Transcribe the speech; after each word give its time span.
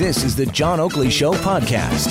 This 0.00 0.24
is 0.24 0.34
the 0.34 0.46
John 0.46 0.80
Oakley 0.80 1.10
Show 1.10 1.34
podcast. 1.34 2.08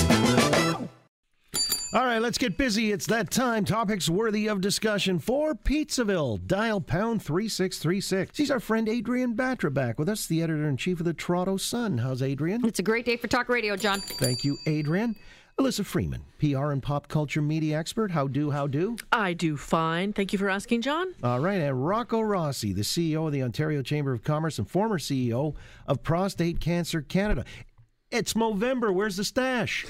All 1.92 2.04
right, 2.04 2.22
let's 2.22 2.38
get 2.38 2.56
busy. 2.56 2.92
It's 2.92 3.08
that 3.08 3.32
time. 3.32 3.64
Topics 3.64 4.08
worthy 4.08 4.46
of 4.46 4.60
discussion 4.60 5.18
for 5.18 5.56
Pizzaville. 5.56 6.46
Dial 6.46 6.80
pound 6.80 7.20
3636. 7.20 8.38
He's 8.38 8.48
our 8.48 8.60
friend 8.60 8.88
Adrienne 8.88 9.34
Batra 9.34 9.74
back 9.74 9.98
with 9.98 10.08
us, 10.08 10.28
the 10.28 10.40
editor 10.40 10.68
in 10.68 10.76
chief 10.76 11.00
of 11.00 11.04
the 11.04 11.12
Toronto 11.12 11.56
Sun. 11.56 11.98
How's 11.98 12.22
Adrienne? 12.22 12.64
It's 12.64 12.78
a 12.78 12.84
great 12.84 13.06
day 13.06 13.16
for 13.16 13.26
talk 13.26 13.48
radio, 13.48 13.74
John. 13.74 14.00
Thank 14.00 14.44
you, 14.44 14.56
Adrienne. 14.68 15.16
Elissa 15.58 15.84
Freeman, 15.84 16.22
PR 16.38 16.70
and 16.70 16.82
pop 16.82 17.08
culture 17.08 17.42
media 17.42 17.78
expert. 17.78 18.12
How 18.12 18.28
do, 18.28 18.50
how 18.50 18.66
do? 18.66 18.96
I 19.12 19.34
do 19.34 19.58
fine. 19.58 20.14
Thank 20.14 20.32
you 20.32 20.38
for 20.38 20.48
asking, 20.48 20.80
John. 20.80 21.12
All 21.22 21.40
right, 21.40 21.60
and 21.60 21.86
Rocco 21.86 22.22
Rossi, 22.22 22.72
the 22.72 22.80
CEO 22.80 23.26
of 23.26 23.32
the 23.32 23.42
Ontario 23.42 23.82
Chamber 23.82 24.14
of 24.14 24.24
Commerce 24.24 24.58
and 24.58 24.70
former 24.70 24.98
CEO 24.98 25.54
of 25.86 26.02
Prostate 26.02 26.60
Cancer 26.60 27.02
Canada. 27.02 27.44
It's 28.10 28.34
Movember. 28.34 28.92
Where's 28.92 29.16
the 29.16 29.24
stash? 29.24 29.86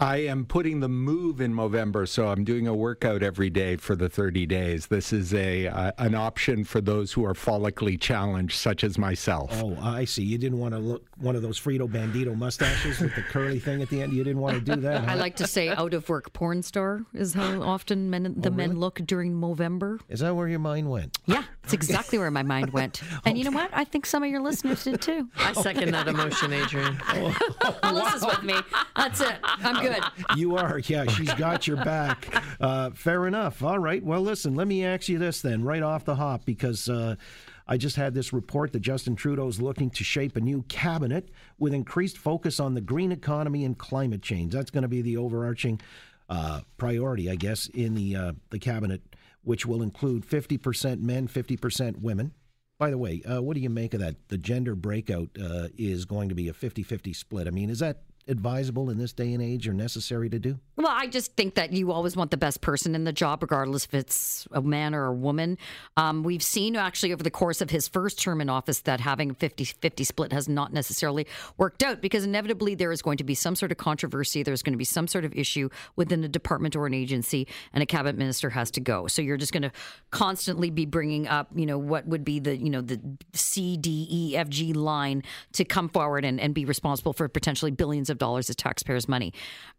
I 0.00 0.18
am 0.18 0.44
putting 0.44 0.78
the 0.78 0.88
move 0.88 1.40
in 1.40 1.56
November, 1.56 2.06
so 2.06 2.28
I'm 2.28 2.44
doing 2.44 2.68
a 2.68 2.74
workout 2.74 3.24
every 3.24 3.50
day 3.50 3.74
for 3.76 3.96
the 3.96 4.08
30 4.08 4.46
days. 4.46 4.86
This 4.86 5.12
is 5.12 5.34
a 5.34 5.66
uh, 5.66 5.90
an 5.98 6.14
option 6.14 6.62
for 6.62 6.80
those 6.80 7.12
who 7.12 7.24
are 7.24 7.34
follically 7.34 8.00
challenged, 8.00 8.56
such 8.56 8.84
as 8.84 8.96
myself. 8.96 9.50
Oh, 9.60 9.76
I 9.82 10.04
see. 10.04 10.22
You 10.22 10.38
didn't 10.38 10.58
want 10.60 10.74
to 10.74 10.78
look 10.78 11.04
one 11.16 11.34
of 11.34 11.42
those 11.42 11.58
Frito 11.58 11.88
Bandito 11.88 12.36
mustaches 12.36 13.00
with 13.00 13.12
the 13.16 13.22
curly 13.22 13.58
thing 13.58 13.82
at 13.82 13.88
the 13.90 14.00
end. 14.00 14.12
You 14.12 14.22
didn't 14.22 14.40
want 14.40 14.64
to 14.64 14.74
do 14.76 14.80
that. 14.82 15.02
Huh? 15.04 15.10
I 15.10 15.14
like 15.16 15.34
to 15.36 15.48
say 15.48 15.68
out 15.68 15.92
of 15.94 16.08
work 16.08 16.32
porn 16.32 16.62
star 16.62 17.04
is 17.12 17.34
how 17.34 17.60
often 17.62 18.08
men, 18.08 18.22
the 18.22 18.50
Oh, 18.50 18.52
really? 18.52 18.68
men 18.68 18.78
look 18.78 19.00
during 19.04 19.40
November. 19.40 19.98
Is 20.08 20.20
that 20.20 20.36
where 20.36 20.46
your 20.46 20.60
mind 20.60 20.88
went? 20.88 21.18
Yeah, 21.26 21.42
it's 21.64 21.72
exactly 21.72 22.18
where 22.18 22.30
my 22.30 22.44
mind 22.44 22.72
went. 22.72 23.02
And 23.26 23.36
you 23.36 23.42
know 23.44 23.50
what? 23.50 23.70
I 23.74 23.82
think 23.84 24.06
some 24.06 24.22
of 24.22 24.30
your 24.30 24.40
listeners 24.40 24.84
did 24.84 25.02
too. 25.02 25.28
I 25.36 25.52
second 25.54 25.90
that 25.90 26.06
emotion, 26.14 26.52
Adrienne. 26.52 27.00
Elissa's 27.82 28.24
with 28.24 28.42
me. 28.44 28.54
That's 28.96 29.20
it. 29.20 29.34
I'm 29.42 29.82
good. 29.82 29.87
You 30.36 30.56
are, 30.56 30.78
yeah. 30.78 31.06
She's 31.06 31.32
got 31.34 31.66
your 31.66 31.76
back. 31.78 32.28
Uh, 32.60 32.90
fair 32.90 33.26
enough. 33.26 33.62
All 33.62 33.78
right. 33.78 34.02
Well, 34.02 34.20
listen. 34.20 34.54
Let 34.54 34.68
me 34.68 34.84
ask 34.84 35.08
you 35.08 35.18
this 35.18 35.40
then, 35.40 35.64
right 35.64 35.82
off 35.82 36.04
the 36.04 36.16
hop, 36.16 36.44
because 36.44 36.88
uh, 36.88 37.16
I 37.66 37.76
just 37.76 37.96
had 37.96 38.14
this 38.14 38.32
report 38.32 38.72
that 38.72 38.80
Justin 38.80 39.14
Trudeau 39.16 39.46
is 39.46 39.60
looking 39.60 39.90
to 39.90 40.04
shape 40.04 40.36
a 40.36 40.40
new 40.40 40.62
cabinet 40.68 41.30
with 41.58 41.74
increased 41.74 42.18
focus 42.18 42.58
on 42.58 42.74
the 42.74 42.80
green 42.80 43.12
economy 43.12 43.64
and 43.64 43.76
climate 43.76 44.22
change. 44.22 44.52
That's 44.52 44.70
going 44.70 44.82
to 44.82 44.88
be 44.88 45.02
the 45.02 45.16
overarching 45.16 45.80
uh, 46.28 46.60
priority, 46.76 47.30
I 47.30 47.36
guess, 47.36 47.68
in 47.68 47.94
the 47.94 48.16
uh, 48.16 48.32
the 48.50 48.58
cabinet, 48.58 49.02
which 49.42 49.66
will 49.66 49.82
include 49.82 50.26
50% 50.26 51.00
men, 51.00 51.28
50% 51.28 52.00
women. 52.00 52.32
By 52.78 52.90
the 52.90 52.98
way, 52.98 53.22
uh, 53.22 53.42
what 53.42 53.54
do 53.54 53.60
you 53.60 53.70
make 53.70 53.92
of 53.92 54.00
that? 54.00 54.16
The 54.28 54.38
gender 54.38 54.74
breakout 54.74 55.30
uh, 55.40 55.68
is 55.76 56.04
going 56.04 56.28
to 56.28 56.34
be 56.34 56.48
a 56.48 56.54
50 56.54 56.82
50 56.82 57.12
split. 57.12 57.46
I 57.46 57.50
mean, 57.50 57.70
is 57.70 57.80
that 57.80 58.02
advisable 58.28 58.90
in 58.90 58.98
this 58.98 59.12
day 59.12 59.32
and 59.32 59.42
age 59.42 59.66
or 59.66 59.72
necessary 59.72 60.28
to 60.28 60.38
do? 60.38 60.58
Well, 60.76 60.86
I 60.88 61.06
just 61.06 61.34
think 61.34 61.54
that 61.54 61.72
you 61.72 61.90
always 61.90 62.16
want 62.16 62.30
the 62.30 62.36
best 62.36 62.60
person 62.60 62.94
in 62.94 63.04
the 63.04 63.12
job, 63.12 63.42
regardless 63.42 63.86
if 63.86 63.94
it's 63.94 64.46
a 64.52 64.62
man 64.62 64.94
or 64.94 65.06
a 65.06 65.12
woman. 65.12 65.58
Um, 65.96 66.22
we've 66.22 66.42
seen 66.42 66.76
actually 66.76 67.12
over 67.12 67.22
the 67.22 67.30
course 67.30 67.60
of 67.60 67.70
his 67.70 67.88
first 67.88 68.20
term 68.20 68.40
in 68.40 68.48
office 68.48 68.80
that 68.80 69.00
having 69.00 69.30
a 69.30 69.34
50 69.34 69.64
50 69.64 70.04
split 70.04 70.32
has 70.32 70.48
not 70.48 70.72
necessarily 70.72 71.26
worked 71.56 71.82
out 71.82 72.00
because 72.00 72.24
inevitably 72.24 72.74
there 72.74 72.92
is 72.92 73.02
going 73.02 73.18
to 73.18 73.24
be 73.24 73.34
some 73.34 73.56
sort 73.56 73.72
of 73.72 73.78
controversy. 73.78 74.42
There's 74.42 74.62
going 74.62 74.74
to 74.74 74.78
be 74.78 74.84
some 74.84 75.08
sort 75.08 75.24
of 75.24 75.34
issue 75.34 75.68
within 75.96 76.22
a 76.22 76.28
department 76.28 76.76
or 76.76 76.86
an 76.86 76.94
agency, 76.94 77.48
and 77.72 77.82
a 77.82 77.86
cabinet 77.86 78.16
minister 78.16 78.50
has 78.50 78.70
to 78.72 78.80
go. 78.80 79.06
So 79.06 79.22
you're 79.22 79.36
just 79.36 79.52
going 79.52 79.62
to 79.62 79.72
constantly 80.10 80.70
be 80.70 80.86
bringing 80.86 81.26
up, 81.26 81.48
you 81.54 81.66
know, 81.66 81.78
what 81.78 82.06
would 82.06 82.24
be 82.24 82.38
the, 82.38 82.56
you 82.56 82.70
know, 82.70 82.82
the 82.82 83.00
C, 83.32 83.76
D, 83.76 84.06
E, 84.10 84.36
F, 84.36 84.48
G 84.48 84.72
line 84.72 85.22
to 85.52 85.64
come 85.64 85.88
forward 85.88 86.24
and, 86.24 86.40
and 86.40 86.54
be 86.54 86.64
responsible 86.64 87.12
for 87.12 87.28
potentially 87.28 87.70
billions 87.70 88.10
of 88.10 88.17
dollars 88.18 88.50
of 88.50 88.56
taxpayers' 88.56 89.08
money. 89.08 89.32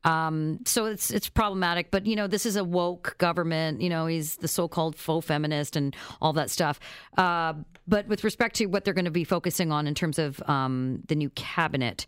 Um, 0.03 0.59
so 0.65 0.85
it's 0.85 1.11
it's 1.11 1.29
problematic. 1.29 1.91
But 1.91 2.05
you 2.05 2.15
know, 2.15 2.27
this 2.27 2.45
is 2.45 2.55
a 2.55 2.63
woke 2.63 3.15
government. 3.17 3.81
You 3.81 3.89
know, 3.89 4.05
he's 4.07 4.37
the 4.37 4.47
so-called 4.47 4.95
faux 4.95 5.25
feminist 5.25 5.75
and 5.75 5.95
all 6.21 6.33
that 6.33 6.49
stuff. 6.49 6.79
Uh, 7.17 7.53
but 7.87 8.07
with 8.07 8.23
respect 8.23 8.55
to 8.57 8.67
what 8.67 8.85
they're 8.85 8.93
going 8.93 9.05
to 9.05 9.11
be 9.11 9.23
focusing 9.23 9.71
on 9.71 9.87
in 9.87 9.95
terms 9.95 10.19
of 10.19 10.41
um, 10.47 11.03
the 11.07 11.15
new 11.15 11.29
cabinet. 11.31 12.05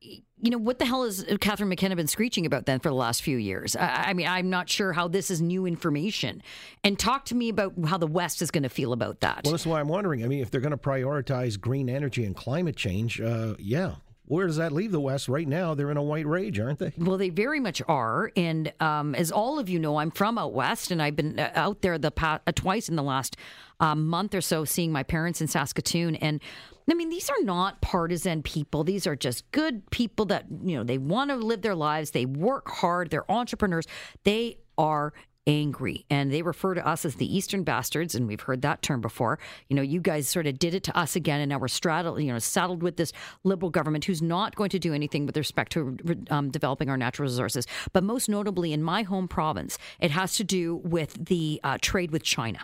You 0.00 0.50
know 0.50 0.58
what 0.58 0.78
the 0.78 0.84
hell 0.84 1.04
has 1.04 1.24
Catherine 1.40 1.70
McKenna 1.70 1.96
been 1.96 2.06
screeching 2.06 2.44
about 2.44 2.66
then 2.66 2.78
for 2.78 2.90
the 2.90 2.94
last 2.94 3.22
few 3.22 3.38
years? 3.38 3.74
I, 3.74 4.08
I 4.08 4.12
mean, 4.12 4.26
I'm 4.26 4.50
not 4.50 4.68
sure 4.68 4.92
how 4.92 5.08
this 5.08 5.30
is 5.30 5.40
new 5.40 5.64
information. 5.64 6.42
And 6.82 6.98
talk 6.98 7.24
to 7.26 7.34
me 7.34 7.48
about 7.48 7.72
how 7.86 7.96
the 7.96 8.06
West 8.06 8.42
is 8.42 8.50
going 8.50 8.64
to 8.64 8.68
feel 8.68 8.92
about 8.92 9.20
that. 9.20 9.40
Well, 9.44 9.52
that's 9.52 9.64
why 9.64 9.80
I'm 9.80 9.88
wondering. 9.88 10.22
I 10.22 10.28
mean, 10.28 10.40
if 10.40 10.50
they're 10.50 10.60
going 10.60 10.72
to 10.72 10.76
prioritize 10.76 11.58
green 11.58 11.88
energy 11.88 12.26
and 12.26 12.36
climate 12.36 12.76
change, 12.76 13.18
uh, 13.18 13.54
yeah. 13.58 13.94
Where 14.26 14.46
does 14.46 14.56
that 14.56 14.72
leave 14.72 14.90
the 14.90 15.00
West 15.00 15.28
right 15.28 15.46
now? 15.46 15.74
They're 15.74 15.90
in 15.90 15.98
a 15.98 16.02
white 16.02 16.26
rage, 16.26 16.58
aren't 16.58 16.78
they? 16.78 16.92
Well, 16.96 17.18
they 17.18 17.28
very 17.28 17.60
much 17.60 17.82
are, 17.86 18.32
and 18.36 18.72
um, 18.80 19.14
as 19.14 19.30
all 19.30 19.58
of 19.58 19.68
you 19.68 19.78
know, 19.78 19.98
I'm 19.98 20.10
from 20.10 20.38
out 20.38 20.54
west, 20.54 20.90
and 20.90 21.02
I've 21.02 21.16
been 21.16 21.38
uh, 21.38 21.50
out 21.54 21.82
there 21.82 21.98
the 21.98 22.10
pa- 22.10 22.40
uh, 22.46 22.52
twice 22.52 22.88
in 22.88 22.96
the 22.96 23.02
last 23.02 23.36
um, 23.80 24.06
month 24.06 24.34
or 24.34 24.40
so, 24.40 24.64
seeing 24.64 24.92
my 24.92 25.02
parents 25.02 25.42
in 25.42 25.46
Saskatoon, 25.46 26.16
and 26.16 26.40
I 26.90 26.94
mean, 26.94 27.08
these 27.08 27.30
are 27.30 27.42
not 27.42 27.80
partisan 27.80 28.42
people. 28.42 28.84
These 28.84 29.06
are 29.06 29.16
just 29.16 29.50
good 29.52 29.90
people 29.90 30.26
that 30.26 30.46
you 30.62 30.76
know 30.76 30.84
they 30.84 30.98
want 30.98 31.30
to 31.30 31.36
live 31.36 31.62
their 31.62 31.74
lives. 31.74 32.12
They 32.12 32.26
work 32.26 32.68
hard. 32.68 33.10
They're 33.10 33.30
entrepreneurs. 33.30 33.86
They 34.24 34.58
are 34.78 35.12
angry. 35.46 36.04
And 36.10 36.32
they 36.32 36.42
refer 36.42 36.74
to 36.74 36.86
us 36.86 37.04
as 37.04 37.16
the 37.16 37.36
eastern 37.36 37.64
bastards 37.64 38.14
and 38.14 38.26
we've 38.26 38.40
heard 38.40 38.62
that 38.62 38.82
term 38.82 39.00
before. 39.00 39.38
You 39.68 39.76
know 39.76 39.82
you 39.82 40.00
guys 40.00 40.28
sort 40.28 40.46
of 40.46 40.58
did 40.58 40.74
it 40.74 40.82
to 40.84 40.98
us 40.98 41.16
again 41.16 41.40
and 41.40 41.50
now 41.50 41.58
we're 41.58 41.68
straddled 41.68 42.22
you 42.22 42.32
know 42.32 42.38
saddled 42.38 42.82
with 42.82 42.96
this 42.96 43.12
liberal 43.42 43.70
government 43.70 44.04
who's 44.04 44.22
not 44.22 44.54
going 44.54 44.70
to 44.70 44.78
do 44.78 44.94
anything 44.94 45.26
with 45.26 45.36
respect 45.36 45.72
to 45.72 45.96
um, 46.30 46.50
developing 46.50 46.88
our 46.88 46.96
natural 46.96 47.28
resources. 47.28 47.66
But 47.92 48.04
most 48.04 48.28
notably 48.28 48.72
in 48.72 48.82
my 48.82 49.02
home 49.02 49.28
province 49.28 49.78
it 50.00 50.10
has 50.10 50.34
to 50.36 50.44
do 50.44 50.76
with 50.76 51.26
the 51.26 51.60
uh, 51.62 51.78
trade 51.80 52.10
with 52.10 52.22
china 52.22 52.60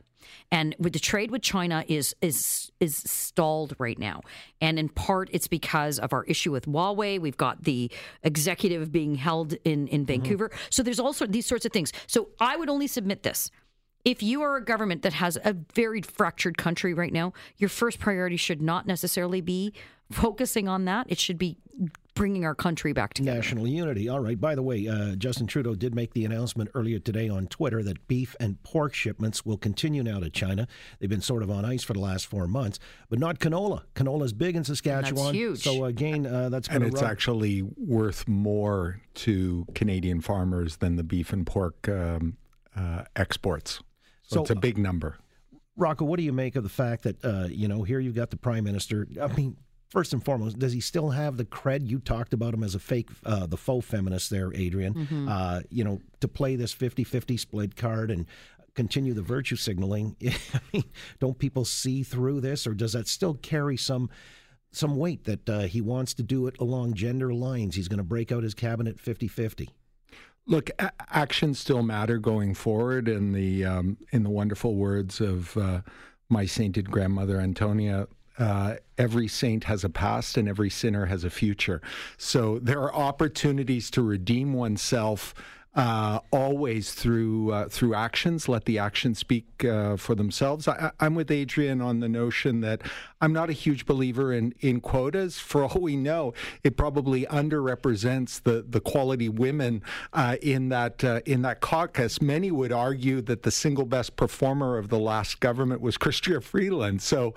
and 0.51 0.75
with 0.79 0.93
the 0.93 0.99
trade 0.99 1.31
with 1.31 1.43
China 1.43 1.85
is 1.89 2.15
is 2.21 2.71
is 2.81 2.97
stalled 2.97 3.75
right 3.79 3.99
now, 3.99 4.23
and 4.61 4.79
in 4.79 4.89
part 4.89 5.29
it's 5.33 5.49
because 5.49 5.99
of 5.99 6.13
our 6.13 6.25
issue 6.25 6.53
with 6.53 6.67
Huawei. 6.67 7.21
We've 7.21 7.37
got 7.37 7.65
the 7.65 7.91
executive 8.23 8.93
being 8.93 9.15
held 9.17 9.55
in 9.65 9.87
in 9.89 10.01
mm-hmm. 10.01 10.05
Vancouver, 10.05 10.51
so 10.71 10.83
there's 10.83 11.01
also 11.01 11.27
these 11.27 11.47
sorts 11.47 11.65
of 11.65 11.73
things. 11.73 11.93
So 12.07 12.29
I 12.41 12.57
would 12.57 12.69
only 12.69 12.87
submit 12.87 13.23
this. 13.23 13.51
If 14.05 14.23
you 14.23 14.41
are 14.43 14.57
a 14.57 14.65
government 14.65 15.03
that 15.03 15.13
has 15.13 15.37
a 15.45 15.55
very 15.75 16.01
fractured 16.01 16.57
country 16.57 16.95
right 16.95 17.13
now, 17.13 17.35
your 17.59 17.69
first 17.69 17.99
priority 17.99 18.37
should 18.37 18.63
not 18.63 18.87
necessarily 18.87 19.43
be 19.43 19.75
focusing 20.11 20.69
on 20.69 20.87
that. 20.87 21.07
It 21.11 21.19
should 21.19 21.39
be 21.39 21.59
bringing 22.15 22.45
our 22.45 22.55
country 22.55 22.93
back 22.93 23.15
together. 23.15 23.37
National 23.37 23.67
unity. 23.67 24.09
All 24.09 24.21
right. 24.21 24.41
By 24.41 24.55
the 24.55 24.63
way, 24.63 24.87
uh, 24.89 25.15
Justin 25.17 25.47
Trudeau 25.47 25.75
did 25.75 25.95
make 25.95 26.13
the 26.13 26.25
announcement 26.25 26.71
earlier 26.75 26.99
today 26.99 27.29
on 27.29 27.47
Twitter 27.47 27.83
that 27.83 28.07
beef 28.09 28.35
and 28.41 28.63
pork 28.63 28.95
shipments 28.95 29.45
will 29.45 29.57
continue 29.57 30.03
now 30.03 30.21
to 30.21 30.31
China. 30.31 30.67
They've 30.99 31.11
been 31.11 31.21
sort 31.21 31.43
of 31.43 31.51
on 31.51 31.65
ice 31.65 31.83
for 31.83 31.93
the 31.93 32.01
last 32.01 32.27
four 32.27 32.47
months, 32.47 32.79
but 33.09 33.19
not 33.19 33.39
canola. 33.39 33.83
Canola's 33.95 34.33
big 34.33 34.57
in 34.57 34.65
Saskatchewan. 34.65 35.35
huge. 35.35 35.63
So 35.63 35.85
again, 35.85 36.27
uh, 36.27 36.49
that's 36.49 36.69
going 36.69 36.83
And 36.83 36.91
to 36.91 36.97
it's 36.97 37.03
actually 37.03 37.63
worth 37.77 38.27
more 38.29 39.01
to 39.15 39.67
Canadian 39.75 40.21
farmers 40.21 40.77
than 40.79 40.97
the 40.97 41.05
beef 41.05 41.33
and 41.33 41.47
pork 41.47 41.89
um, 41.89 42.37
uh, 42.77 43.05
exports. 43.17 43.81
So, 44.23 44.37
So, 44.37 44.43
it's 44.43 44.51
a 44.51 44.55
big 44.57 44.79
number. 44.79 45.17
Rocco, 45.77 46.05
what 46.05 46.19
do 46.19 46.23
you 46.23 46.33
make 46.33 46.57
of 46.57 46.63
the 46.63 46.69
fact 46.69 47.05
that 47.05 47.25
uh, 47.25 47.47
you 47.49 47.67
know 47.67 47.83
here 47.83 47.99
you've 48.01 48.15
got 48.15 48.31
the 48.31 48.37
prime 48.37 48.65
minister? 48.65 49.07
I 49.21 49.29
mean, 49.29 49.57
first 49.91 50.13
and 50.13 50.25
foremost, 50.25 50.59
does 50.59 50.73
he 50.73 50.81
still 50.81 51.11
have 51.11 51.37
the 51.37 51.45
cred? 51.45 51.87
You 51.87 51.99
talked 51.99 52.33
about 52.33 52.55
him 52.55 52.63
as 52.65 52.75
a 52.75 52.79
fake, 52.79 53.11
uh, 53.27 53.47
the 53.47 53.57
faux 53.57 53.87
feminist 53.87 54.31
there, 54.31 54.53
Adrienne. 54.55 55.29
Uh, 55.29 55.61
you 55.71 55.85
know, 55.85 56.01
to 56.21 56.29
play 56.29 56.57
this 56.57 56.75
50-50 56.75 57.39
split 57.39 57.77
card 57.77 58.11
and 58.11 58.27
continue 58.75 59.13
the 59.15 59.23
virtue 59.23 59.57
signaling. 59.57 60.17
I 60.55 60.61
mean, 60.73 60.85
don't 61.19 61.39
people 61.39 61.65
see 61.65 62.03
through 62.03 62.41
this, 62.41 62.67
or 62.67 62.75
does 62.75 62.93
that 62.93 63.09
still 63.09 63.35
carry 63.35 63.77
some? 63.77 64.09
Some 64.73 64.95
weight 64.97 65.25
that 65.25 65.49
uh, 65.49 65.61
he 65.63 65.81
wants 65.81 66.15
to 66.15 66.23
do 66.23 66.47
it 66.47 66.57
along 66.61 66.95
gender 66.95 67.35
lines. 67.35 67.75
He's 67.75 67.89
going 67.89 67.99
to 67.99 68.05
break 68.05 68.31
out 68.31 68.45
his 68.45 68.55
cabinet 68.55 69.01
50 69.01 69.27
50. 69.27 69.69
Look, 70.47 70.71
a- 70.79 70.93
actions 71.09 71.59
still 71.59 71.83
matter 71.83 72.19
going 72.19 72.55
forward. 72.55 73.09
In 73.09 73.33
the 73.33 73.65
um, 73.65 73.97
in 74.13 74.23
the 74.23 74.31
wonderful 74.31 74.77
words 74.77 75.21
of 75.21 75.57
uh, 75.57 75.81
my 76.29 76.47
sainted 76.47 76.89
grandmother 76.89 77.41
Antonia, 77.41 78.07
uh, 78.41 78.77
every 78.97 79.29
saint 79.29 79.65
has 79.65 79.85
a 79.85 79.91
past 79.91 80.37
and 80.37 80.49
every 80.49 80.71
sinner 80.71 81.07
has 81.07 81.25
a 81.25 81.31
future. 81.31 81.83
So 82.17 82.59
there 82.59 82.81
are 82.81 82.95
opportunities 82.95 83.91
to 83.91 84.03
redeem 84.03 84.55
oneself. 84.55 85.35
Uh, 85.73 86.19
always 86.33 86.93
through 86.95 87.53
uh, 87.53 87.69
through 87.69 87.95
actions. 87.95 88.49
Let 88.49 88.65
the 88.65 88.81
actions 88.81 89.21
speak 89.21 89.65
uh, 89.65 89.97
for 89.97 90.17
themselves. 90.17 90.67
I, 90.67 90.91
I'm 90.99 91.15
with 91.15 91.31
Adrienne 91.31 91.81
on 91.81 92.01
the 92.01 92.09
notion 92.09 92.61
that 92.63 92.83
I'm 93.21 93.33
not 93.33 93.51
a 93.51 93.53
huge 93.53 93.87
believer 93.87 94.33
in 94.33 94.53
in 94.59 94.81
quotas. 94.81 95.39
For 95.39 95.63
all 95.63 95.81
we 95.81 95.95
know, 95.95 96.35
it 96.65 96.77
probably 96.77 97.25
underrepresents 97.27 98.43
the 98.43 98.67
the 98.69 98.81
quality 98.81 99.29
women 99.29 99.85
uh, 100.13 100.39
in 100.43 100.71
that 100.71 101.05
uh, 101.05 101.21
in 101.25 101.43
that 101.43 101.61
caucus. 101.61 102.21
Many 102.21 102.51
would 102.51 102.73
argue 102.73 103.21
that 103.23 103.45
the 103.45 103.53
single 103.53 103.87
best 103.87 104.17
performer 104.17 104.77
of 104.77 104.89
the 104.89 104.99
last 104.99 105.39
government 105.39 105.81
was 105.81 105.97
Chrystia 105.97 106.43
Freeland. 106.43 107.01
So 107.01 107.33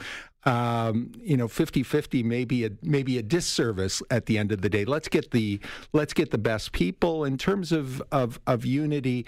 um, 0.45 1.11
you 1.21 1.37
know 1.37 1.47
50-50 1.47 2.23
may 2.23 2.45
be 2.45 2.65
a 2.65 2.71
maybe 2.81 3.17
a 3.17 3.23
disservice 3.23 4.01
at 4.09 4.25
the 4.25 4.37
end 4.37 4.51
of 4.51 4.61
the 4.61 4.69
day 4.69 4.85
let's 4.85 5.07
get 5.07 5.31
the 5.31 5.59
let's 5.93 6.13
get 6.13 6.31
the 6.31 6.37
best 6.37 6.71
people 6.71 7.23
in 7.23 7.37
terms 7.37 7.71
of 7.71 8.01
of, 8.11 8.39
of 8.45 8.65
unity 8.65 9.25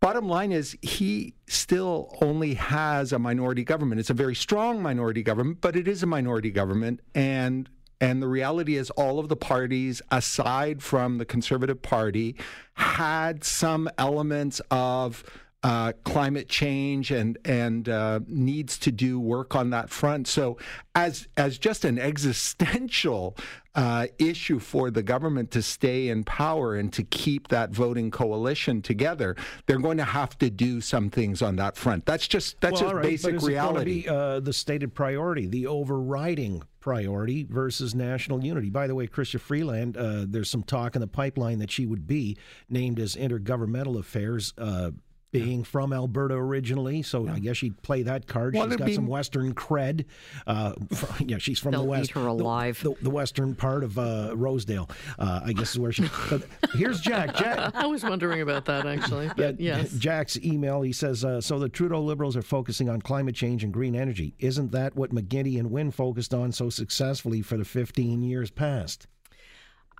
Bottom 0.00 0.28
line 0.28 0.52
is, 0.52 0.76
he 0.82 1.34
still 1.46 2.16
only 2.20 2.54
has 2.54 3.12
a 3.12 3.18
minority 3.18 3.64
government. 3.64 3.98
It's 3.98 4.10
a 4.10 4.14
very 4.14 4.34
strong 4.34 4.82
minority 4.82 5.22
government, 5.22 5.60
but 5.60 5.74
it 5.74 5.88
is 5.88 6.02
a 6.02 6.06
minority 6.06 6.50
government. 6.50 7.00
And 7.14 7.68
and 7.98 8.22
the 8.22 8.28
reality 8.28 8.76
is, 8.76 8.90
all 8.90 9.18
of 9.18 9.30
the 9.30 9.36
parties, 9.36 10.02
aside 10.10 10.82
from 10.82 11.16
the 11.16 11.24
Conservative 11.24 11.80
Party, 11.80 12.36
had 12.74 13.42
some 13.42 13.88
elements 13.96 14.60
of 14.70 15.24
uh, 15.66 15.92
climate 16.04 16.48
change 16.48 17.10
and 17.10 17.36
and 17.44 17.88
uh, 17.88 18.20
needs 18.28 18.78
to 18.78 18.92
do 18.92 19.18
work 19.18 19.56
on 19.56 19.70
that 19.70 19.90
front. 19.90 20.28
So, 20.28 20.58
as 20.94 21.26
as 21.36 21.58
just 21.58 21.84
an 21.84 21.98
existential 21.98 23.36
uh, 23.74 24.06
issue 24.20 24.60
for 24.60 24.92
the 24.92 25.02
government 25.02 25.50
to 25.50 25.62
stay 25.62 26.08
in 26.08 26.22
power 26.22 26.76
and 26.76 26.92
to 26.92 27.02
keep 27.02 27.48
that 27.48 27.70
voting 27.70 28.12
coalition 28.12 28.80
together, 28.80 29.34
they're 29.66 29.80
going 29.80 29.96
to 29.96 30.04
have 30.04 30.38
to 30.38 30.50
do 30.50 30.80
some 30.80 31.10
things 31.10 31.42
on 31.42 31.56
that 31.56 31.76
front. 31.76 32.06
That's 32.06 32.28
just 32.28 32.60
that's 32.60 32.74
well, 32.74 32.82
just 32.82 32.94
right, 32.94 33.02
basic 33.02 33.42
reality. 33.42 34.02
Be, 34.02 34.08
uh, 34.08 34.38
the 34.38 34.52
stated 34.52 34.94
priority, 34.94 35.48
the 35.48 35.66
overriding 35.66 36.62
priority 36.78 37.42
versus 37.42 37.92
national 37.92 38.44
unity. 38.44 38.70
By 38.70 38.86
the 38.86 38.94
way, 38.94 39.08
Chrystia 39.08 39.40
Freeland, 39.40 39.96
uh, 39.96 40.26
there's 40.28 40.48
some 40.48 40.62
talk 40.62 40.94
in 40.94 41.00
the 41.00 41.08
pipeline 41.08 41.58
that 41.58 41.72
she 41.72 41.86
would 41.86 42.06
be 42.06 42.36
named 42.70 43.00
as 43.00 43.16
intergovernmental 43.16 43.98
affairs 43.98 44.54
uh, 44.56 44.92
being 45.32 45.64
from 45.64 45.92
Alberta 45.92 46.34
originally, 46.34 47.02
so 47.02 47.24
yeah. 47.24 47.34
I 47.34 47.38
guess 47.38 47.56
she'd 47.56 47.80
play 47.82 48.02
that 48.02 48.26
card. 48.26 48.54
Well, 48.54 48.68
she's 48.68 48.76
got 48.76 48.86
be... 48.86 48.94
some 48.94 49.06
Western 49.06 49.54
cred. 49.54 50.04
Uh, 50.46 50.72
yeah, 51.20 51.38
she's 51.38 51.58
from 51.58 51.72
They'll 51.72 51.82
the 51.82 51.88
West. 51.88 52.10
Eat 52.10 52.14
her 52.14 52.26
alive. 52.26 52.80
The, 52.82 52.90
the, 52.90 53.04
the 53.04 53.10
Western 53.10 53.54
part 53.54 53.84
of 53.84 53.98
uh, 53.98 54.32
Rosedale, 54.34 54.88
uh, 55.18 55.40
I 55.44 55.52
guess 55.52 55.72
is 55.72 55.78
where 55.78 55.92
she. 55.92 56.08
But 56.30 56.42
here's 56.74 57.00
Jack. 57.00 57.34
Jack. 57.36 57.74
I 57.74 57.86
was 57.86 58.02
wondering 58.02 58.40
about 58.40 58.64
that 58.66 58.86
actually. 58.86 59.30
But 59.36 59.60
yeah, 59.60 59.78
yes. 59.78 59.92
Jack's 59.92 60.38
email. 60.38 60.82
He 60.82 60.92
says, 60.92 61.24
uh, 61.24 61.40
"So 61.40 61.58
the 61.58 61.68
Trudeau 61.68 62.00
Liberals 62.00 62.36
are 62.36 62.42
focusing 62.42 62.88
on 62.88 63.02
climate 63.02 63.34
change 63.34 63.64
and 63.64 63.72
green 63.72 63.94
energy. 63.94 64.34
Isn't 64.38 64.72
that 64.72 64.96
what 64.96 65.14
McGuinty 65.14 65.58
and 65.58 65.70
Wynne 65.70 65.90
focused 65.90 66.34
on 66.34 66.52
so 66.52 66.70
successfully 66.70 67.42
for 67.42 67.56
the 67.56 67.64
15 67.64 68.22
years 68.22 68.50
past?" 68.50 69.06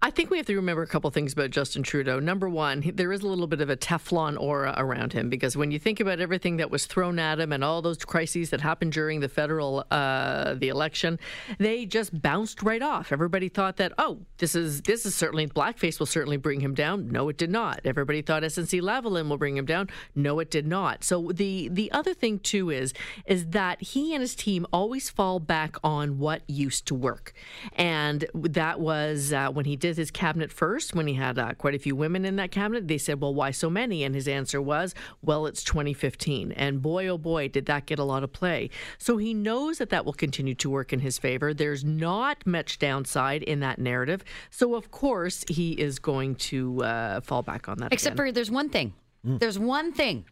I 0.03 0.11
think 0.11 0.31
we 0.31 0.37
have 0.37 0.47
to 0.47 0.57
remember 0.57 0.83
a 0.83 0.87
couple 0.87 1.11
things 1.11 1.33
about 1.33 1.51
Justin 1.51 1.83
Trudeau. 1.83 2.21
Number 2.21 2.51
one, 2.51 2.93
there 2.95 3.13
is 3.13 3.23
a 3.23 3.27
little 3.27 3.47
bit 3.47 3.63
of 3.63 3.71
a 3.71 3.77
Teflon 3.77 4.39
aura 4.39 4.75
around 4.77 5.15
him 5.15 5.31
because 5.31 5.57
when 5.57 5.71
you 5.71 5.79
think 5.79 6.01
about 6.01 6.21
everything 6.21 6.59
that 6.59 6.71
was 6.71 6.85
thrown 6.85 7.19
at 7.19 7.41
him 7.41 7.51
and 7.51 7.65
all 7.65 7.81
those 7.81 8.05
crises 8.05 8.51
that 8.51 8.61
happened 8.61 8.93
during 8.93 9.21
the 9.21 9.29
federal 9.29 9.87
uh, 9.91 10.55
the 10.55 10.69
election, 10.69 11.19
they 11.59 11.87
just 11.87 12.21
bounced 12.21 12.63
right 12.63 12.83
off. 12.83 13.11
Everybody 13.11 13.49
thought 13.49 13.79
that 13.79 13.95
oh, 13.97 14.21
this 14.37 14.55
is 14.55 14.83
this 14.83 15.07
is 15.07 15.15
certainly 15.15 15.49
blackface 15.49 15.99
will 15.99 16.07
certainly 16.07 16.37
bring 16.37 16.61
him 16.61 16.75
down. 16.75 17.09
No, 17.09 17.31
it 17.31 17.39
did 17.39 17.51
not. 17.51 17.81
Everybody 17.85 18.21
thought 18.21 18.43
SNC 18.43 18.83
Lavalin 18.83 19.31
will 19.31 19.39
bring 19.39 19.57
him 19.57 19.67
down. 19.67 19.89
No, 20.15 20.39
it 20.41 20.51
did 20.51 20.67
not. 20.67 21.05
So 21.05 21.33
the 21.33 21.69
the 21.73 21.91
other 21.91 22.13
thing 22.13 22.39
too 22.39 22.69
is 22.69 22.93
is 23.25 23.47
that 23.49 23.81
he 23.81 24.15
and 24.15 24.21
his 24.21 24.35
team 24.35 24.67
always 24.75 25.09
fall 25.09 25.41
back 25.41 25.77
on 25.83 26.19
what 26.19 26.43
used 26.47 26.87
to 26.87 26.95
work, 26.95 27.33
and 27.73 28.27
that 28.35 28.79
was 28.79 29.33
uh, 29.33 29.51
when 29.51 29.65
he 29.65 29.75
did 29.75 29.96
did 29.97 30.03
his 30.03 30.11
cabinet 30.11 30.53
first 30.53 30.95
when 30.95 31.07
he 31.07 31.15
had 31.15 31.39
uh, 31.39 31.55
quite 31.55 31.75
a 31.75 31.79
few 31.79 31.97
women 31.97 32.25
in 32.25 32.37
that 32.37 32.51
cabinet. 32.51 32.87
They 32.87 32.99
said, 32.99 33.21
Well, 33.21 33.35
why 33.35 33.51
so 33.51 33.71
many? 33.71 34.05
And 34.05 34.15
his 34.15 34.29
answer 34.29 34.61
was, 34.61 34.95
Well, 35.23 35.47
it's 35.47 35.65
2015. 35.65 36.53
And 36.53 36.83
boy, 36.83 37.09
oh 37.09 37.19
boy, 37.19 37.49
did 37.49 37.67
that 37.67 37.87
get 37.87 37.99
a 37.99 38.05
lot 38.05 38.23
of 38.23 38.33
play. 38.33 38.71
So 38.99 39.17
he 39.17 39.35
knows 39.35 39.79
that 39.79 39.91
that 39.91 40.05
will 40.05 40.13
continue 40.13 40.55
to 40.57 40.71
work 40.71 40.93
in 40.93 41.01
his 41.01 41.19
favor. 41.19 41.53
There's 41.53 41.85
not 41.85 42.47
much 42.47 42.79
downside 42.79 43.43
in 43.43 43.61
that 43.61 43.79
narrative. 43.79 44.23
So, 44.51 44.75
of 44.75 44.91
course, 44.91 45.45
he 45.49 45.73
is 45.73 45.99
going 45.99 46.37
to 46.37 46.83
uh, 46.85 47.21
fall 47.23 47.43
back 47.43 47.69
on 47.69 47.79
that. 47.79 47.93
Except 47.93 48.15
again. 48.15 48.29
for 48.29 48.33
there's 48.33 48.51
one 48.51 48.69
thing. 48.69 48.93
Mm. 49.27 49.41
There's 49.41 49.59
one 49.59 49.93
thing 49.93 50.27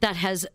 that 0.00 0.16
has 0.16 0.46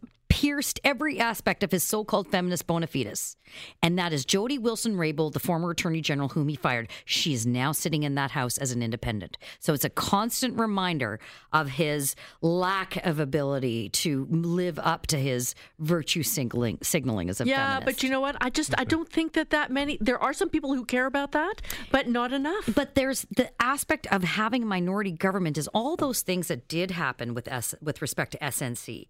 pierced 0.42 0.80
every 0.84 1.20
aspect 1.20 1.62
of 1.62 1.72
his 1.72 1.84
so 1.84 2.04
called 2.04 2.28
feminist 2.28 2.66
bona 2.66 2.88
fides. 2.88 3.38
And 3.84 4.00
that 4.00 4.12
is 4.12 4.26
Jody 4.26 4.58
Wilson 4.58 4.96
Raybould, 4.96 5.34
the 5.34 5.40
former 5.40 5.70
attorney 5.70 6.02
general 6.02 6.30
whom 6.30 6.48
he 6.48 6.56
fired. 6.56 6.90
She 7.06 7.32
is 7.32 7.46
now 7.46 7.72
sitting 7.74 8.02
in 8.02 8.16
that 8.16 8.32
house 8.32 8.58
as 8.58 8.72
an 8.72 8.82
independent. 8.82 9.38
So 9.60 9.72
it's 9.76 9.86
a 9.86 9.90
constant 9.90 10.58
reminder 10.58 11.20
of 11.54 11.70
his 11.70 12.16
lack 12.42 13.06
of 13.06 13.20
ability 13.20 13.90
to 13.90 14.26
live 14.32 14.80
up 14.80 15.06
to 15.08 15.18
his 15.20 15.54
virtue 15.78 16.24
signaling, 16.24 16.80
signaling 16.82 17.30
as 17.30 17.40
a 17.40 17.46
yeah, 17.46 17.76
feminist. 17.76 17.86
but 17.86 18.04
you 18.04 18.10
know 18.10 18.22
what? 18.22 18.36
I 18.42 18.50
just 18.50 18.74
I 18.80 18.84
don't 18.84 19.10
think 19.10 19.34
that 19.34 19.52
that 19.52 19.70
many. 19.70 20.00
There 20.02 20.18
are 20.18 20.34
some 20.34 20.50
people 20.50 20.74
who 20.74 20.86
care 20.86 21.06
about 21.06 21.34
that, 21.34 21.62
but 21.92 22.08
not 22.08 22.34
enough. 22.34 22.68
But 22.74 22.96
there's 22.96 23.28
the 23.36 23.52
aspect 23.62 24.08
of 24.08 24.24
having 24.24 24.64
a 24.64 24.66
minority 24.66 25.12
government 25.12 25.60
is 25.60 25.68
all 25.68 25.96
those 25.96 26.24
things 26.24 26.48
that 26.48 26.68
did 26.68 26.90
happen 26.90 27.36
with 27.36 27.48
S, 27.48 27.76
with 27.80 28.02
respect 28.02 28.32
to 28.32 28.40
SNC 28.40 29.06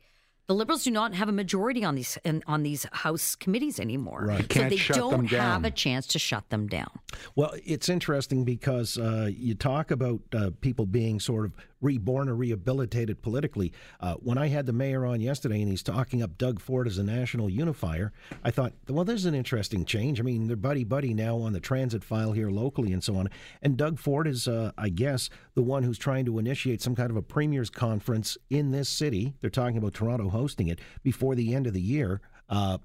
the 0.48 0.56
liberals 0.56 0.84
do 0.84 0.92
not 0.92 1.14
have 1.14 1.30
a 1.30 1.32
majority 1.32 1.84
on 1.84 1.96
these 1.96 2.18
in, 2.24 2.44
on 2.48 2.64
these 2.64 2.86
house 2.92 3.36
committees 3.36 3.80
anymore. 3.80 4.26
Right. 4.28 4.52
so 4.52 4.68
they 4.68 4.78
don't 4.78 5.26
have 5.28 5.64
a 5.66 5.72
chance 5.72 6.08
to 6.08 6.20
shut 6.20 6.50
them 6.50 6.68
down. 6.68 6.90
Well 7.36 7.54
it's 7.64 7.90
interesting 7.90 8.44
because 8.44 8.98
uh, 8.98 9.30
you 9.32 9.56
talk 9.56 9.92
about 9.92 10.20
uh, 10.34 10.52
people 10.62 10.86
being 10.86 11.20
sort 11.20 11.46
of 11.46 11.54
reborn 11.82 12.30
or 12.30 12.36
rehabilitated 12.36 13.22
politically. 13.22 13.74
Uh, 14.00 14.16
when 14.16 14.38
I 14.38 14.48
had 14.48 14.66
the 14.66 14.74
mayor 14.74 15.06
on 15.06 15.20
yesterday 15.20 15.62
and 15.62 15.70
he's 15.70 15.84
talking 15.84 16.22
up 16.22 16.38
Doug 16.38 16.60
Ford 16.60 16.88
as 16.88 16.98
a 16.98 17.04
national 17.04 17.50
unifier, 17.50 18.14
I 18.44 18.52
thought, 18.52 18.74
well, 18.88 19.04
there's 19.04 19.26
an 19.26 19.36
interesting 19.36 19.86
change. 19.86 20.20
I 20.20 20.24
mean, 20.24 20.48
they're 20.48 20.56
buddy 20.56 20.84
buddy 20.84 21.14
now 21.14 21.38
on 21.38 21.54
the 21.54 21.60
transit 21.60 22.04
file 22.04 22.32
here 22.32 22.50
locally 22.50 22.94
and 22.94 23.04
so 23.04 23.16
on. 23.18 23.30
And 23.62 23.78
Doug 23.78 24.00
Ford 24.00 24.28
is, 24.28 24.48
uh, 24.48 24.72
I 24.78 24.90
guess, 24.90 25.30
the 25.56 25.64
one 25.64 25.84
who's 25.84 25.98
trying 25.98 26.26
to 26.26 26.40
initiate 26.40 26.82
some 26.82 26.96
kind 26.96 27.10
of 27.10 27.18
a 27.18 27.22
premier's 27.22 27.70
conference 27.70 28.38
in 28.50 28.72
this 28.72 28.90
city. 28.90 29.34
They're 29.42 29.50
talking 29.50 29.78
about 29.78 29.94
Toronto 29.94 30.30
hosting 30.30 30.68
it 30.68 30.80
before 31.04 31.36
the 31.36 31.54
end 31.54 31.68
of 31.68 31.74
the 31.74 31.82
year. 31.82 32.22
Uh, 32.50 32.78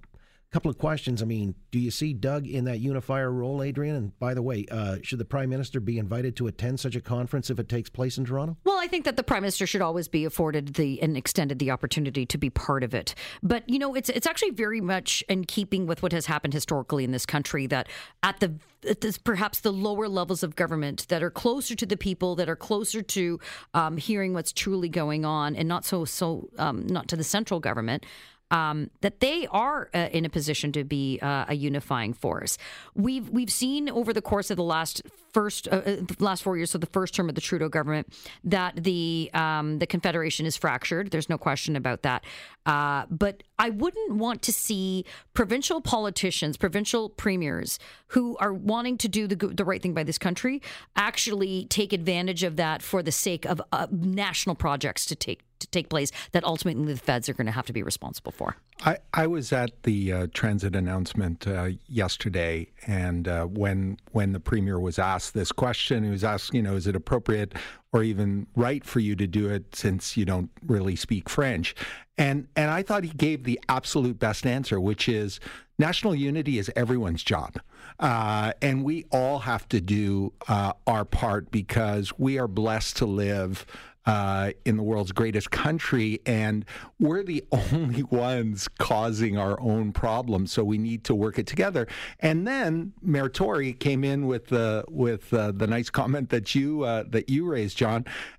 couple 0.52 0.70
of 0.70 0.78
questions. 0.78 1.22
I 1.22 1.26
mean, 1.26 1.54
do 1.70 1.78
you 1.78 1.90
see 1.90 2.12
Doug 2.12 2.46
in 2.46 2.64
that 2.64 2.78
unifier 2.78 3.30
role, 3.30 3.62
Adrienne? 3.62 3.96
And 3.96 4.18
by 4.18 4.32
the 4.32 4.42
way, 4.42 4.64
uh, 4.70 4.96
should 5.02 5.18
the 5.18 5.24
Prime 5.24 5.50
Minister 5.50 5.80
be 5.80 5.98
invited 5.98 6.36
to 6.36 6.46
attend 6.46 6.80
such 6.80 6.96
a 6.96 7.00
conference 7.00 7.50
if 7.50 7.58
it 7.58 7.68
takes 7.68 7.90
place 7.90 8.16
in 8.16 8.24
Toronto? 8.24 8.56
Well, 8.64 8.78
I 8.78 8.86
think 8.86 9.04
that 9.04 9.16
the 9.16 9.22
Prime 9.22 9.42
Minister 9.42 9.66
should 9.66 9.82
always 9.82 10.08
be 10.08 10.24
afforded 10.24 10.74
the 10.74 11.02
and 11.02 11.16
extended 11.16 11.58
the 11.58 11.70
opportunity 11.70 12.24
to 12.26 12.38
be 12.38 12.48
part 12.48 12.84
of 12.84 12.94
it. 12.94 13.14
But 13.42 13.68
you 13.68 13.78
know, 13.78 13.94
it's 13.94 14.08
it's 14.08 14.26
actually 14.26 14.52
very 14.52 14.80
much 14.80 15.22
in 15.28 15.44
keeping 15.44 15.86
with 15.86 16.02
what 16.02 16.12
has 16.12 16.26
happened 16.26 16.54
historically 16.54 17.04
in 17.04 17.10
this 17.10 17.26
country. 17.26 17.66
That 17.66 17.88
at 18.22 18.40
the 18.40 18.54
at 18.88 19.00
this, 19.00 19.18
perhaps 19.18 19.60
the 19.60 19.72
lower 19.72 20.08
levels 20.08 20.42
of 20.42 20.54
government 20.54 21.06
that 21.08 21.22
are 21.22 21.30
closer 21.30 21.74
to 21.74 21.86
the 21.86 21.96
people, 21.96 22.36
that 22.36 22.48
are 22.48 22.56
closer 22.56 23.02
to 23.02 23.40
um, 23.74 23.96
hearing 23.96 24.32
what's 24.32 24.52
truly 24.52 24.88
going 24.88 25.24
on, 25.24 25.56
and 25.56 25.68
not 25.68 25.84
so 25.84 26.04
so 26.04 26.48
um, 26.58 26.86
not 26.86 27.08
to 27.08 27.16
the 27.16 27.24
central 27.24 27.60
government 27.60 28.06
um, 28.50 28.90
that 29.00 29.20
they 29.20 29.46
are 29.50 29.90
uh, 29.94 30.08
in 30.12 30.24
a 30.24 30.28
position 30.28 30.72
to 30.72 30.84
be 30.84 31.18
uh, 31.20 31.46
a 31.48 31.54
unifying 31.54 32.12
force. 32.12 32.58
We've 32.94 33.28
we've 33.28 33.50
seen 33.50 33.88
over 33.88 34.12
the 34.12 34.22
course 34.22 34.50
of 34.50 34.56
the 34.56 34.62
last 34.62 35.02
first 35.32 35.68
uh, 35.68 35.82
uh 35.84 35.96
last 36.18 36.42
four 36.42 36.56
years, 36.56 36.70
so 36.70 36.78
the 36.78 36.86
first 36.86 37.14
term 37.14 37.28
of 37.28 37.34
the 37.34 37.40
Trudeau 37.40 37.68
government, 37.68 38.12
that 38.44 38.82
the 38.82 39.30
um, 39.34 39.78
the 39.78 39.86
Confederation 39.86 40.46
is 40.46 40.56
fractured. 40.56 41.10
There's 41.10 41.28
no 41.28 41.38
question 41.38 41.76
about 41.76 42.02
that. 42.02 42.24
Uh, 42.64 43.06
but 43.10 43.42
I 43.58 43.70
wouldn't 43.70 44.14
want 44.14 44.42
to 44.42 44.52
see 44.52 45.04
provincial 45.34 45.80
politicians, 45.80 46.56
provincial 46.56 47.08
premiers 47.08 47.78
who 48.08 48.36
are 48.38 48.52
wanting 48.52 48.98
to 48.98 49.08
do 49.08 49.26
the 49.26 49.36
the 49.36 49.64
right 49.64 49.82
thing 49.82 49.94
by 49.94 50.04
this 50.04 50.18
country 50.18 50.62
actually 50.94 51.66
take 51.66 51.92
advantage 51.92 52.42
of 52.42 52.56
that 52.56 52.82
for 52.82 53.02
the 53.02 53.12
sake 53.12 53.44
of 53.44 53.60
uh, 53.72 53.86
national 53.90 54.54
projects 54.54 55.04
to 55.06 55.14
take 55.14 55.45
to 55.60 55.66
take 55.68 55.88
place 55.88 56.10
that 56.32 56.44
ultimately 56.44 56.92
the 56.92 56.98
feds 56.98 57.28
are 57.28 57.34
going 57.34 57.46
to 57.46 57.52
have 57.52 57.66
to 57.66 57.72
be 57.72 57.82
responsible 57.82 58.32
for. 58.32 58.56
I, 58.84 58.98
I 59.14 59.26
was 59.26 59.52
at 59.52 59.82
the 59.84 60.12
uh, 60.12 60.26
transit 60.34 60.76
announcement 60.76 61.46
uh, 61.46 61.70
yesterday, 61.88 62.68
and 62.86 63.26
uh, 63.26 63.44
when 63.46 63.98
when 64.12 64.32
the 64.32 64.40
premier 64.40 64.78
was 64.78 64.98
asked 64.98 65.34
this 65.34 65.50
question, 65.52 66.04
he 66.04 66.10
was 66.10 66.24
asked, 66.24 66.52
you 66.52 66.62
know, 66.62 66.76
is 66.76 66.86
it 66.86 66.94
appropriate 66.94 67.54
or 67.96 68.02
even 68.02 68.46
right 68.54 68.84
for 68.84 69.00
you 69.00 69.16
to 69.16 69.26
do 69.26 69.48
it 69.48 69.74
since 69.74 70.16
you 70.16 70.24
don't 70.24 70.50
really 70.66 70.96
speak 70.96 71.28
French? 71.28 71.74
And 72.18 72.46
and 72.56 72.70
I 72.70 72.82
thought 72.82 73.04
he 73.04 73.10
gave 73.10 73.44
the 73.44 73.58
absolute 73.68 74.18
best 74.18 74.46
answer, 74.46 74.80
which 74.80 75.08
is 75.08 75.40
national 75.78 76.14
unity 76.14 76.58
is 76.58 76.70
everyone's 76.76 77.22
job. 77.22 77.58
Uh, 77.98 78.52
and 78.60 78.84
we 78.84 79.04
all 79.10 79.40
have 79.40 79.68
to 79.68 79.80
do 79.80 80.32
uh, 80.48 80.72
our 80.86 81.04
part 81.04 81.50
because 81.50 82.12
we 82.18 82.38
are 82.38 82.48
blessed 82.48 82.96
to 82.98 83.06
live 83.06 83.66
uh, 84.06 84.52
in 84.64 84.76
the 84.76 84.82
world's 84.82 85.10
greatest 85.10 85.50
country, 85.50 86.20
and 86.24 86.64
we're 87.00 87.24
the 87.24 87.44
only 87.52 88.04
ones 88.04 88.68
causing 88.78 89.36
our 89.36 89.60
own 89.60 89.92
problems. 89.92 90.52
So 90.52 90.62
we 90.62 90.78
need 90.78 91.04
to 91.04 91.14
work 91.14 91.38
it 91.38 91.46
together. 91.46 91.86
And 92.20 92.46
then 92.46 92.92
Mayor 93.02 93.28
Tory 93.28 93.72
came 93.72 94.04
in 94.04 94.26
with 94.26 94.46
the 94.46 94.84
with 94.88 95.34
uh, 95.34 95.52
the 95.52 95.66
nice 95.66 95.90
comment 95.90 96.30
that 96.30 96.54
you 96.54 96.82
uh, 96.84 97.04
that 97.08 97.28
you 97.28 97.46
raised, 97.46 97.76
John, 97.76 97.85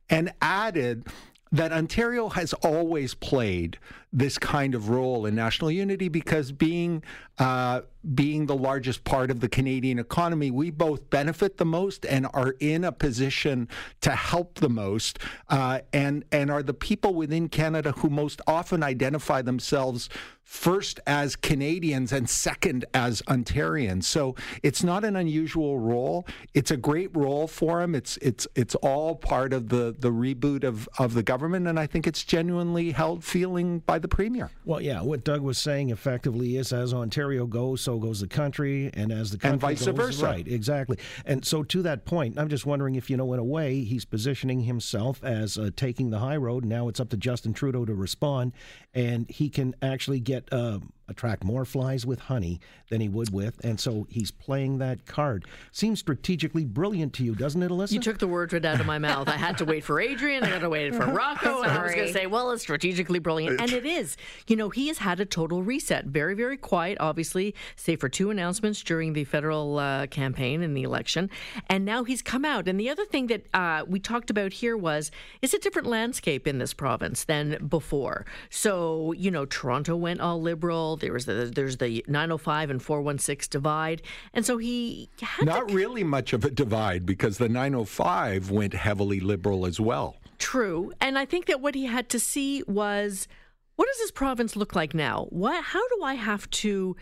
and 0.09 0.33
added 0.41 1.07
that 1.51 1.71
Ontario 1.71 2.29
has 2.29 2.53
always 2.53 3.13
played 3.13 3.79
this 4.11 4.37
kind 4.37 4.75
of 4.75 4.89
role 4.89 5.25
in 5.25 5.35
national 5.35 5.71
unity 5.71 6.09
because 6.09 6.51
being 6.51 7.03
uh, 7.39 7.81
being 8.13 8.45
the 8.45 8.55
largest 8.55 9.03
part 9.03 9.31
of 9.31 9.39
the 9.39 9.49
Canadian 9.49 9.99
economy, 9.99 10.51
we 10.51 10.71
both 10.71 11.09
benefit 11.09 11.57
the 11.57 11.65
most 11.65 12.05
and 12.05 12.27
are 12.33 12.55
in 12.59 12.83
a 12.83 12.91
position 12.91 13.67
to 14.01 14.11
help 14.11 14.55
the 14.55 14.69
most, 14.69 15.19
uh, 15.49 15.79
and 15.93 16.23
and 16.31 16.49
are 16.51 16.63
the 16.63 16.73
people 16.73 17.13
within 17.13 17.49
Canada 17.49 17.91
who 17.91 18.09
most 18.09 18.41
often 18.47 18.83
identify 18.83 19.41
themselves 19.41 20.09
first 20.47 21.01
as 21.05 21.35
Canadians 21.35 22.13
and 22.13 22.29
second 22.29 22.85
as 22.93 23.21
Ontarians. 23.23 24.05
So 24.05 24.33
it's 24.63 24.81
not 24.81 25.03
an 25.03 25.17
unusual 25.17 25.77
role. 25.77 26.25
It's 26.53 26.71
a 26.71 26.77
great 26.77 27.15
role 27.15 27.47
for 27.47 27.81
him. 27.81 27.93
It's 27.93 28.15
it's 28.17 28.47
it's 28.55 28.73
all 28.75 29.15
part 29.15 29.51
of 29.51 29.67
the 29.67 29.93
the 29.99 30.09
reboot 30.09 30.63
of 30.63 30.87
of 30.97 31.13
the 31.13 31.23
government, 31.23 31.67
and 31.67 31.77
I 31.77 31.85
think 31.85 32.07
it's 32.07 32.23
genuinely 32.23 32.91
held 32.91 33.25
feeling 33.25 33.79
by 33.79 33.99
the 33.99 34.07
premier. 34.07 34.49
Well, 34.63 34.81
yeah, 34.81 35.01
what 35.01 35.25
Doug 35.25 35.41
was 35.41 35.57
saying 35.57 35.89
effectively 35.89 36.55
is 36.55 36.71
as 36.71 36.93
Ontario 36.93 37.45
goes, 37.45 37.81
so 37.81 37.96
goes 37.99 38.21
the 38.21 38.27
country, 38.27 38.89
and 38.93 39.11
as 39.11 39.31
the 39.31 39.37
country 39.37 39.53
and 39.53 39.61
vice 39.61 39.85
goes, 39.85 39.95
versa. 39.95 40.25
Right, 40.25 40.47
exactly. 40.47 40.97
And 41.25 41.43
so 41.43 41.63
to 41.63 41.81
that 41.81 42.05
point, 42.05 42.39
I'm 42.39 42.47
just 42.47 42.65
wondering 42.65 42.95
if 42.95 43.09
you 43.09 43.17
know, 43.17 43.33
in 43.33 43.39
a 43.39 43.43
way, 43.43 43.83
he's 43.83 44.05
positioning 44.05 44.61
himself 44.61 45.21
as 45.23 45.57
uh, 45.57 45.71
taking 45.75 46.09
the 46.09 46.19
high 46.19 46.37
road. 46.37 46.63
Now 46.63 46.87
it's 46.87 47.01
up 47.01 47.09
to 47.09 47.17
Justin 47.17 47.53
Trudeau 47.53 47.83
to 47.83 47.93
respond, 47.93 48.53
and 48.93 49.29
he 49.29 49.49
can 49.49 49.75
actually 49.81 50.21
get 50.21 50.37
get 50.37 50.53
uh, 50.57 50.79
attract 51.07 51.43
more 51.43 51.65
flies 51.65 52.05
with 52.05 52.19
honey 52.19 52.59
than 52.89 53.01
he 53.01 53.09
would 53.09 53.31
with, 53.33 53.63
and 53.63 53.79
so 53.79 54.07
he's 54.09 54.31
playing 54.31 54.77
that 54.77 55.05
card. 55.05 55.45
Seems 55.71 55.99
strategically 55.99 56.65
brilliant 56.65 57.13
to 57.13 57.23
you, 57.23 57.35
doesn't 57.35 57.61
it, 57.61 57.71
Elissa? 57.71 57.93
You 57.93 57.99
took 57.99 58.19
the 58.19 58.27
words 58.27 58.53
right 58.53 58.63
out 58.63 58.79
of 58.79 58.85
my 58.85 58.97
mouth. 58.97 59.27
I 59.27 59.35
had 59.35 59.57
to 59.59 59.65
wait 59.65 59.83
for 59.83 60.01
Adrienne. 60.01 60.43
I 60.43 60.47
had 60.47 60.61
to 60.61 60.69
wait 60.69 60.93
for 60.95 61.05
Rocco, 61.11 61.61
and 61.61 61.71
I 61.71 61.83
was 61.83 61.93
going 61.93 62.07
to 62.07 62.13
say, 62.13 62.27
well, 62.27 62.51
it's 62.51 62.61
strategically 62.61 63.19
brilliant, 63.19 63.61
and 63.61 63.71
it 63.71 63.85
is. 63.85 64.17
You 64.47 64.55
know, 64.55 64.69
he 64.69 64.87
has 64.87 64.99
had 64.99 65.19
a 65.19 65.25
total 65.25 65.63
reset. 65.63 66.05
Very, 66.05 66.33
very 66.33 66.57
quiet, 66.57 66.97
obviously, 66.99 67.55
save 67.75 67.99
for 67.99 68.09
two 68.09 68.29
announcements 68.29 68.81
during 68.83 69.13
the 69.13 69.23
federal 69.23 69.79
uh, 69.79 70.07
campaign 70.07 70.61
and 70.61 70.75
the 70.75 70.83
election, 70.83 71.29
and 71.69 71.85
now 71.85 72.03
he's 72.03 72.21
come 72.21 72.45
out. 72.45 72.67
And 72.67 72.79
the 72.79 72.89
other 72.89 73.05
thing 73.05 73.27
that 73.27 73.45
uh, 73.53 73.83
we 73.87 73.99
talked 73.99 74.29
about 74.29 74.53
here 74.53 74.77
was 74.77 75.11
it's 75.41 75.53
a 75.53 75.59
different 75.59 75.87
landscape 75.87 76.47
in 76.47 76.57
this 76.57 76.73
province 76.73 77.23
than 77.23 77.67
before. 77.67 78.25
So, 78.49 79.13
you 79.13 79.31
know, 79.31 79.45
Toronto 79.45 79.95
went 79.95 80.19
all 80.19 80.41
liberal. 80.41 80.96
There 80.99 81.13
was 81.13 81.25
the 81.25 81.51
there's 81.53 81.77
the 81.77 82.03
905 82.07 82.69
and 82.69 82.81
416 82.81 83.49
divide, 83.51 84.01
and 84.33 84.45
so 84.45 84.57
he 84.57 85.09
not 85.41 85.71
really 85.71 86.03
much 86.03 86.33
of 86.33 86.45
a 86.45 86.49
divide 86.49 87.05
because 87.05 87.37
the 87.37 87.49
905 87.49 88.51
went 88.51 88.73
heavily 88.73 89.19
liberal 89.19 89.65
as 89.65 89.79
well. 89.79 90.17
True, 90.37 90.91
and 91.01 91.17
I 91.17 91.25
think 91.25 91.45
that 91.47 91.61
what 91.61 91.75
he 91.75 91.85
had 91.85 92.09
to 92.09 92.19
see 92.19 92.63
was 92.67 93.27
what 93.75 93.87
does 93.87 93.97
this 93.99 94.11
province 94.11 94.55
look 94.55 94.75
like 94.75 94.93
now? 94.93 95.27
What 95.29 95.63
how 95.63 95.87
do 95.89 96.03
I 96.03 96.15
have 96.15 96.49
to 96.49 96.95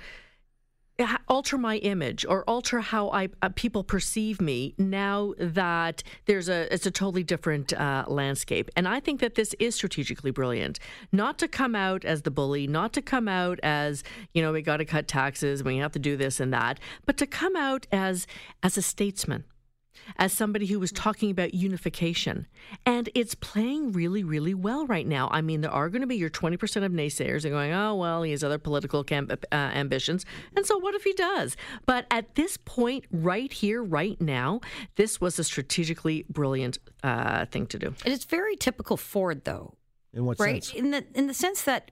alter 1.28 1.58
my 1.58 1.78
image 1.78 2.26
or 2.26 2.44
alter 2.44 2.80
how 2.80 3.10
I 3.10 3.30
uh, 3.42 3.50
people 3.56 3.84
perceive 3.84 4.40
me 4.40 4.74
now 4.78 5.34
that 5.38 6.04
there's 6.26 6.50
a 6.50 6.74
it's 6.74 6.86
a 6.86 6.92
totally 6.92 7.24
different 7.24 7.74
uh, 7.74 8.06
landscape. 8.08 8.70
And 8.76 8.88
I 8.88 9.00
think 9.00 9.20
that 9.20 9.36
this 9.36 9.54
is 9.60 9.76
strategically 9.76 10.32
brilliant. 10.32 10.80
Not 11.12 11.38
to 11.40 11.48
come 11.48 11.76
out 11.76 12.06
as 12.06 12.22
the 12.22 12.32
bully 12.32 12.68
not 12.68 12.94
to 12.94 13.02
come 13.02 13.28
out 13.28 13.60
as 13.64 14.04
you 14.34 14.42
know 14.42 14.52
we 14.52 14.62
got 14.62 14.78
to 14.78 14.86
cut 14.86 15.08
taxes 15.08 15.64
we 15.64 15.78
have 15.78 15.92
to 15.92 16.00
do 16.00 16.18
this 16.18 16.40
and 16.40 16.54
that 16.54 16.80
but 17.06 17.18
to 17.18 17.28
come 17.28 17.56
out 17.56 17.88
as 17.92 18.28
as 18.64 18.78
a 18.78 18.82
statesman 18.82 19.44
as 20.18 20.34
somebody 20.34 20.66
who 20.66 20.80
was 20.80 20.92
talking 20.92 21.32
about 21.32 21.54
unification. 21.54 22.48
And 22.86 23.10
it's 23.16 23.36
playing 23.36 23.92
really, 23.92 24.24
really 24.24 24.54
well 24.54 24.86
right 24.88 25.06
now. 25.08 25.30
I 25.32 25.42
mean, 25.42 25.62
there 25.62 25.72
are 25.72 25.90
going 25.90 26.02
to 26.02 26.08
be 26.08 26.16
your 26.16 26.30
20% 26.30 26.84
of 26.84 26.92
naysayers 26.92 27.46
are 27.46 27.50
going, 27.50 27.72
oh, 27.74 27.96
well, 27.96 28.24
he 28.24 28.32
has 28.32 28.44
other 28.44 28.58
political 28.58 29.04
cam- 29.04 29.30
uh, 29.32 29.56
ambitions. 29.56 30.26
And 30.56 30.66
so 30.66 30.78
what 30.78 30.96
if 30.96 31.04
he 31.04 31.14
does? 31.14 31.56
But 31.86 32.06
at 32.12 32.36
this 32.36 32.58
point, 32.58 33.06
right 33.12 33.52
here, 33.52 33.84
right 33.84 34.20
now, 34.22 34.62
this 34.96 35.20
was 35.20 35.40
a 35.40 35.44
strategically 35.44 36.26
brilliant 36.30 36.78
uh, 37.04 37.46
thing 37.46 37.68
to 37.68 37.80
do. 37.80 37.88
And 38.06 38.14
it's 38.14 38.26
very 38.26 38.56
typical 38.56 38.98
Ford, 38.98 39.44
though. 39.46 39.76
In 40.14 40.26
what 40.26 40.40
right? 40.40 40.64
sense? 40.64 40.78
In 40.78 40.92
the 40.92 41.04
in 41.14 41.28
the 41.28 41.34
sense 41.34 41.64
that 41.64 41.92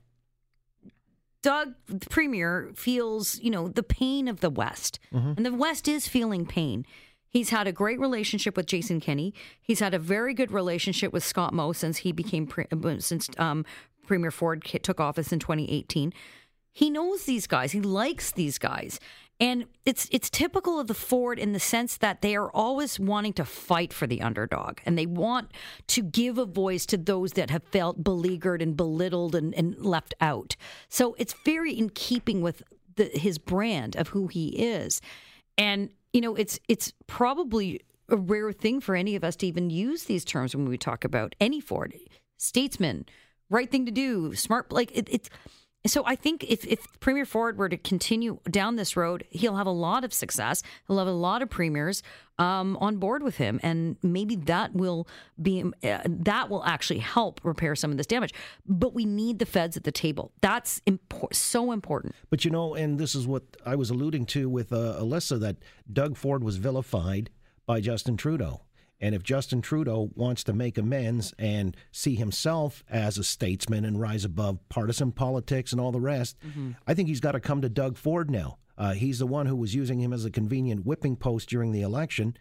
Doug, 1.42 1.74
the 1.88 2.10
premier, 2.10 2.72
feels 2.74 3.38
you 3.42 3.52
know 3.52 3.68
the 3.68 3.84
pain 3.84 4.28
of 4.30 4.40
the 4.40 4.50
West, 4.50 5.00
Mm-hmm. 5.14 5.34
and 5.36 5.46
the 5.46 5.54
West 5.54 5.88
is 5.90 6.08
feeling 6.08 6.46
pain. 6.46 6.86
He's 7.34 7.50
had 7.50 7.66
a 7.68 7.72
great 7.72 8.00
relationship 8.00 8.56
with 8.56 8.68
Jason 8.68 9.00
Kenney. 9.00 9.34
He's 9.60 9.80
had 9.80 9.96
a 9.96 10.00
very 10.00 10.36
good 10.36 10.52
relationship 10.52 11.12
with 11.12 11.24
Scott 11.24 11.52
Moe 11.52 11.74
since 11.74 11.98
he 11.98 12.12
became 12.12 12.46
pre- 12.46 12.68
uh, 12.72 13.00
since 13.00 13.28
um, 13.40 13.66
Premier 14.06 14.30
Ford 14.30 14.64
took 14.64 15.00
office 15.00 15.34
in 15.34 15.40
2018. 15.40 16.14
He 16.72 16.92
knows 16.92 17.24
these 17.24 17.48
guys. 17.48 17.72
He 17.72 17.82
likes 17.82 18.32
these 18.32 18.60
guys. 18.60 19.00
And 19.40 19.66
it's 19.84 20.08
it's 20.12 20.30
typical 20.30 20.80
of 20.80 20.86
the 20.86 20.94
Ford 20.94 21.40
in 21.40 21.54
the 21.54 21.60
sense 21.60 21.98
that 21.98 22.22
they 22.22 22.36
are 22.36 22.52
always 22.52 23.00
wanting 23.00 23.34
to 23.34 23.46
fight 23.46 23.92
for 23.92 24.06
the 24.06 24.22
underdog 24.22 24.78
and 24.86 24.96
they 24.96 25.08
want 25.08 25.52
to 25.88 26.04
give 26.04 26.38
a 26.38 26.46
voice 26.46 26.86
to 26.86 26.98
those 26.98 27.34
that 27.34 27.50
have 27.50 27.64
felt 27.64 28.04
beleaguered 28.04 28.62
and 28.62 28.78
belittled 28.78 29.34
and, 29.34 29.56
and 29.56 29.84
left 29.84 30.14
out. 30.22 30.56
So 30.88 31.16
it's 31.18 31.34
very 31.46 31.74
in 31.74 31.90
keeping 31.90 32.42
with 32.42 32.62
the, 32.96 33.06
his 33.06 33.40
brand 33.40 33.96
of 33.96 34.10
who 34.10 34.28
he 34.28 34.50
is. 34.50 35.02
And 35.58 35.90
you 36.14 36.22
know, 36.22 36.36
it's 36.36 36.60
it's 36.70 36.94
probably 37.08 37.82
a 38.10 38.16
rare 38.16 38.52
thing 38.52 38.80
for 38.80 38.96
any 38.96 39.16
of 39.16 39.24
us 39.24 39.36
to 39.38 39.48
even 39.48 39.70
use 39.70 40.06
these 40.06 40.24
terms 40.24 40.56
when 40.56 40.70
we 40.70 40.78
talk 40.78 41.04
about 41.04 41.36
any 41.42 41.60
Ford, 41.60 41.94
statesman, 42.38 43.06
right 43.50 43.70
thing 43.70 43.86
to 43.86 43.92
do, 43.92 44.34
smart. 44.36 44.72
Like 44.72 44.96
it, 44.96 45.08
it's. 45.12 45.30
So 45.86 46.04
I 46.06 46.16
think 46.16 46.46
if, 46.46 46.66
if 46.66 46.88
Premier 47.02 47.26
Ford 47.26 47.58
were 47.58 47.68
to 47.68 47.78
continue 47.78 48.40
down 48.50 48.78
this 48.78 48.96
road, 48.96 49.26
he'll 49.30 49.58
have 49.58 49.68
a 49.68 49.72
lot 49.72 50.06
of 50.06 50.14
success. 50.14 50.64
He'll 50.88 50.98
have 50.98 51.08
a 51.08 51.12
lot 51.12 51.42
of 51.42 51.50
premiers 51.50 52.02
um, 52.40 52.78
on 52.78 52.98
board 52.98 53.22
with 53.22 53.36
him, 53.36 53.60
and 53.64 53.98
maybe 54.02 54.38
that 54.38 54.74
will 54.74 55.08
be 55.42 55.64
uh, 55.84 56.00
that 56.06 56.50
will 56.50 56.64
actually 56.64 57.00
help 57.00 57.42
repair 57.44 57.76
some 57.76 57.92
of 57.92 57.98
this 57.98 58.08
damage. 58.08 58.34
But 58.66 58.94
we 58.94 59.04
need 59.06 59.40
the 59.40 59.46
feds 59.46 59.76
at 59.76 59.84
the 59.84 59.92
table. 59.92 60.32
That's 60.42 60.82
impor- 60.88 61.34
so 61.34 61.72
important. 61.74 62.16
But 62.30 62.46
you 62.46 62.52
know, 62.52 62.76
and 62.76 62.98
this 62.98 63.14
is 63.14 63.28
what 63.28 63.44
I 63.66 63.76
was 63.76 63.90
alluding 63.90 64.26
to 64.28 64.50
with 64.50 64.72
uh, 64.72 64.96
Elissa 65.00 65.38
that 65.40 65.58
Doug 65.92 66.16
Ford 66.16 66.44
was 66.44 66.58
vilified 66.58 67.30
by 67.66 67.82
Justin 67.82 68.16
Trudeau. 68.16 68.62
And 69.04 69.14
if 69.14 69.22
Justin 69.22 69.62
Trudeau 69.62 70.12
wants 70.16 70.46
to 70.46 70.54
make 70.54 70.78
amends 70.78 71.34
and 71.38 71.76
see 71.92 72.16
himself 72.16 72.86
as 72.88 73.18
a 73.18 73.24
statesman 73.26 73.84
and 73.84 74.00
rise 74.00 74.24
above 74.24 74.60
partisan 74.70 75.12
politics 75.12 75.74
and 75.74 75.82
all 75.82 75.92
the 75.92 76.00
rest, 76.00 76.38
I 76.88 76.94
think 76.94 77.10
he's 77.10 77.20
got 77.20 77.34
to 77.34 77.42
come 77.42 77.60
to 77.62 77.68
Doug 77.68 77.98
Ford 77.98 78.32
now. 78.32 78.60
Uh, 78.78 78.94
he's 78.94 79.20
the 79.20 79.28
one 79.28 79.46
who 79.46 79.58
was 79.58 79.76
using 79.76 80.00
him 80.00 80.14
as 80.14 80.24
a 80.24 80.32
convenient 80.32 80.86
whipping 80.86 81.18
post 81.18 81.50
during 81.50 81.74
the 81.74 81.82
election. 81.82 82.38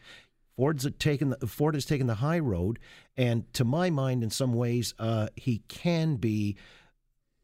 Ford's 0.56 0.88
taken 1.00 1.30
the, 1.30 1.48
Ford 1.48 1.74
has 1.74 1.84
taken 1.84 2.06
the 2.06 2.14
high 2.14 2.38
road, 2.38 2.78
and 3.16 3.52
to 3.54 3.64
my 3.64 3.90
mind, 3.90 4.22
in 4.22 4.30
some 4.30 4.52
ways, 4.52 4.94
uh, 5.00 5.26
he 5.34 5.64
can 5.66 6.14
be 6.14 6.56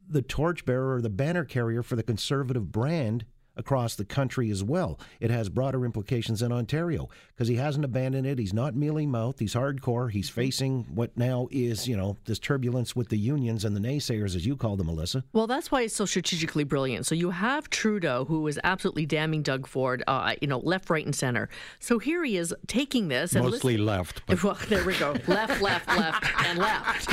the 0.09 0.23
torchbearer 0.23 0.95
or 0.95 1.03
the 1.03 1.11
banner 1.11 1.45
carrier 1.45 1.83
for 1.83 1.97
the 1.97 2.05
conservative 2.05 2.71
brand 2.71 3.25
across 3.59 3.97
the 3.97 4.05
country 4.05 4.51
as 4.51 4.65
well. 4.65 4.99
It 5.21 5.31
has 5.31 5.49
broader 5.49 5.85
implications 5.85 6.41
in 6.41 6.53
Ontario 6.53 7.09
because 7.35 7.49
he 7.49 7.57
hasn't 7.57 7.85
abandoned 7.85 8.27
it. 8.27 8.39
He's 8.39 8.55
not 8.55 8.75
mealy 8.75 9.07
mouthed. 9.07 9.41
He's 9.41 9.55
hardcore. 9.55 10.11
He's 10.11 10.31
facing 10.31 10.85
what 10.95 11.17
now 11.17 11.49
is, 11.51 11.87
you 11.87 11.97
know, 11.97 12.17
this 12.25 12.39
turbulence 12.39 12.97
with 12.97 13.09
the 13.09 13.19
unions 13.19 13.65
and 13.65 13.77
the 13.77 13.81
naysayers, 13.81 14.35
as 14.35 14.47
you 14.47 14.57
call 14.57 14.77
them, 14.77 14.87
Melissa. 14.87 15.25
Well, 15.33 15.47
that's 15.47 15.71
why 15.71 15.83
it's 15.83 15.95
so 15.95 16.07
strategically 16.07 16.65
brilliant. 16.65 17.07
So 17.07 17.15
you 17.15 17.31
have 17.31 17.69
Trudeau, 17.69 18.25
who 18.25 18.47
is 18.47 18.59
absolutely 18.65 19.07
damning 19.07 19.43
Doug 19.43 19.67
Ford, 19.67 20.03
uh, 20.07 20.35
you 20.41 20.49
know, 20.49 20.59
left, 20.61 20.89
right, 20.89 21.05
and 21.05 21.15
center. 21.15 21.49
So 21.81 21.99
here 21.99 22.25
he 22.25 22.37
is 22.37 22.55
taking 22.67 23.09
this 23.09 23.35
and 23.35 23.45
Mostly 23.45 23.77
left. 23.77 24.23
But 24.27 24.43
Well, 24.49 24.57
there 24.69 24.85
we 24.85 24.97
go. 24.97 25.13
left, 25.27 25.61
left, 25.61 25.89
left, 25.89 26.25
and 26.47 26.59
left. 26.59 27.11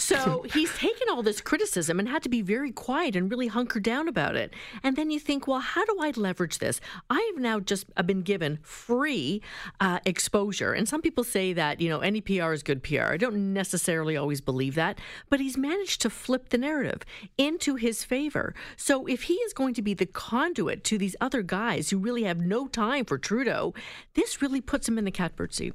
So 0.00 0.44
he's 0.52 0.74
taken 0.76 1.08
all 1.10 1.22
this 1.22 1.40
criticism 1.40 1.98
and 1.98 2.08
had 2.08 2.22
to 2.24 2.28
be 2.28 2.42
very 2.42 2.72
quiet 2.72 3.16
and 3.16 3.30
really 3.30 3.46
hunker 3.46 3.80
down 3.80 4.08
about 4.08 4.36
it. 4.36 4.52
And 4.82 4.96
then 4.96 5.10
you 5.10 5.18
think, 5.18 5.46
well, 5.46 5.60
how 5.76 5.84
do 5.84 5.98
I 6.00 6.10
leverage 6.16 6.58
this? 6.58 6.80
I 7.10 7.20
have 7.34 7.42
now 7.42 7.60
just 7.60 7.84
been 8.06 8.22
given 8.22 8.60
free 8.62 9.42
uh, 9.78 9.98
exposure. 10.06 10.72
And 10.72 10.88
some 10.88 11.02
people 11.02 11.22
say 11.22 11.52
that, 11.52 11.82
you 11.82 11.90
know, 11.90 12.00
any 12.00 12.22
PR 12.22 12.54
is 12.54 12.62
good 12.62 12.82
PR. 12.82 13.12
I 13.12 13.18
don't 13.18 13.52
necessarily 13.52 14.16
always 14.16 14.40
believe 14.40 14.74
that, 14.76 14.98
but 15.28 15.38
he's 15.38 15.58
managed 15.58 16.00
to 16.00 16.08
flip 16.08 16.48
the 16.48 16.56
narrative 16.56 17.02
into 17.36 17.74
his 17.74 18.04
favor. 18.04 18.54
So 18.78 19.04
if 19.04 19.24
he 19.24 19.34
is 19.34 19.52
going 19.52 19.74
to 19.74 19.82
be 19.82 19.92
the 19.92 20.06
conduit 20.06 20.82
to 20.84 20.96
these 20.96 21.14
other 21.20 21.42
guys 21.42 21.90
who 21.90 21.98
really 21.98 22.22
have 22.22 22.38
no 22.38 22.68
time 22.68 23.04
for 23.04 23.18
Trudeau, 23.18 23.74
this 24.14 24.40
really 24.40 24.62
puts 24.62 24.88
him 24.88 24.96
in 24.96 25.04
the 25.04 25.10
catbird 25.10 25.52
seat. 25.52 25.74